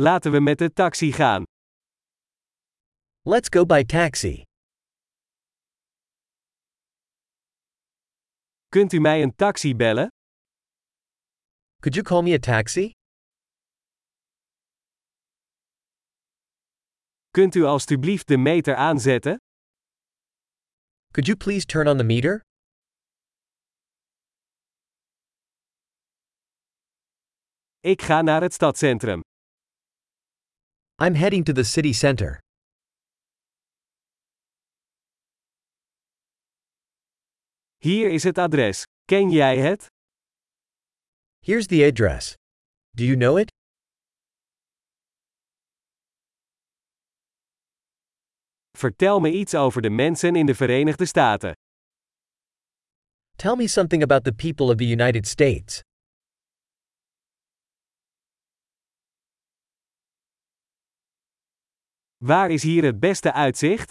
[0.00, 1.42] Laten we met de taxi gaan.
[3.22, 4.42] Let's go by taxi.
[8.68, 10.08] Kunt u mij een taxi bellen?
[11.80, 12.90] Could you call me a taxi?
[17.30, 19.36] Kunt u alstublieft de meter aanzetten?
[21.10, 22.40] Could you please turn on the meter?
[27.80, 29.20] Ik ga naar het stadscentrum.
[31.00, 32.40] I'm heading to the city center.
[37.78, 38.84] Hier is het adres.
[39.04, 39.86] Ken jij het?
[41.40, 42.34] Here's the address.
[42.96, 43.50] Do you know it?
[48.76, 51.52] Vertel me iets over de mensen in de Verenigde Staten.
[53.36, 55.82] Tell me something about the people of the United States.
[62.24, 63.90] Waar is hier het beste uitzicht?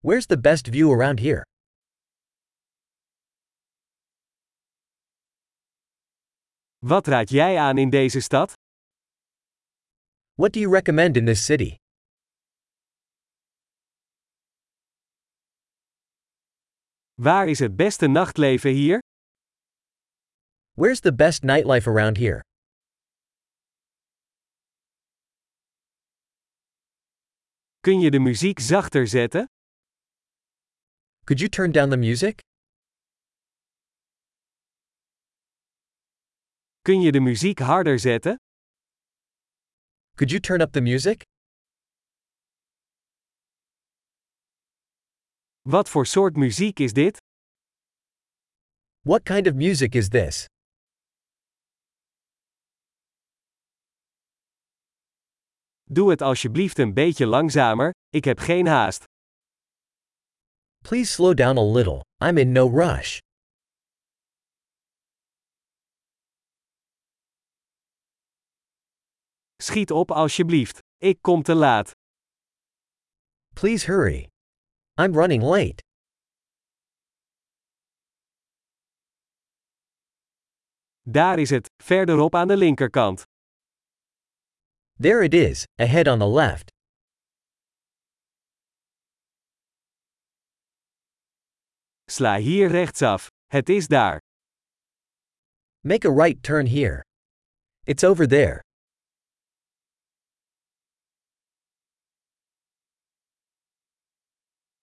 [0.00, 1.42] Where's the best view around here?
[6.78, 8.52] Wat raad jij aan in deze stad?
[10.34, 11.74] What do you recommend in this city?
[17.14, 18.98] Waar is het beste nachtleven hier?
[20.74, 22.40] Where's the best nightlife around here?
[27.82, 29.46] Kun je de muziek zachter zetten?
[31.24, 32.40] Could you turn down the music?
[36.82, 38.36] Kun je de muziek harder zetten?
[40.16, 41.22] Could you turn up the music?
[45.62, 47.16] Wat voor soort muziek is dit?
[49.02, 50.46] What kind of music is this?
[55.92, 59.04] Doe het alsjeblieft een beetje langzamer, ik heb geen haast.
[60.78, 63.18] Please slow down a little, I'm in no rush.
[69.56, 70.78] Schiet op alsjeblieft.
[70.96, 71.90] Ik kom te laat.
[73.54, 74.28] Please hurry.
[75.00, 75.82] I'm running late.
[81.00, 83.29] Daar is het, verderop aan de linkerkant.
[85.02, 86.70] There it is, ahead on the left.
[92.06, 93.28] Sla hier rechtsaf.
[93.46, 94.18] Het is daar.
[95.80, 97.02] Make a right turn here.
[97.86, 98.60] It's over there.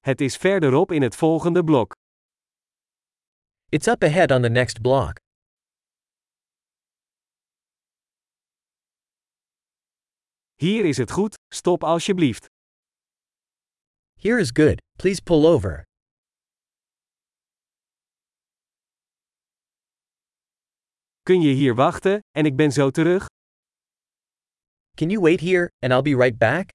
[0.00, 1.92] Het is verderop in het volgende blok.
[3.68, 5.23] It's up ahead on the next block.
[10.64, 12.46] Hier is het goed, stop alsjeblieft.
[14.20, 15.82] Here is good, please pull over.
[21.22, 23.26] Kun je hier wachten, en ik ben zo terug?
[24.96, 26.68] Can you wait here, and I'll be right back?